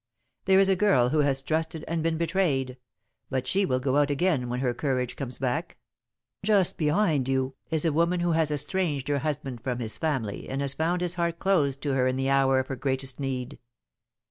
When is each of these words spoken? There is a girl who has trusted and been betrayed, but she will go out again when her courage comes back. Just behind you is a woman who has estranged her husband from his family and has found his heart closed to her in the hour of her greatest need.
There 0.45 0.59
is 0.59 0.67
a 0.67 0.75
girl 0.75 1.09
who 1.09 1.19
has 1.19 1.43
trusted 1.43 1.85
and 1.87 2.01
been 2.01 2.17
betrayed, 2.17 2.77
but 3.29 3.45
she 3.45 3.67
will 3.67 3.79
go 3.79 3.97
out 3.97 4.09
again 4.09 4.49
when 4.49 4.59
her 4.59 4.73
courage 4.73 5.15
comes 5.15 5.37
back. 5.37 5.77
Just 6.43 6.75
behind 6.75 7.27
you 7.29 7.53
is 7.69 7.85
a 7.85 7.93
woman 7.93 8.19
who 8.21 8.31
has 8.31 8.49
estranged 8.49 9.09
her 9.09 9.19
husband 9.19 9.61
from 9.61 9.77
his 9.77 9.99
family 9.99 10.49
and 10.49 10.59
has 10.59 10.73
found 10.73 11.01
his 11.03 11.13
heart 11.21 11.37
closed 11.37 11.83
to 11.83 11.93
her 11.93 12.07
in 12.07 12.15
the 12.15 12.31
hour 12.31 12.57
of 12.57 12.65
her 12.69 12.75
greatest 12.75 13.19
need. 13.19 13.59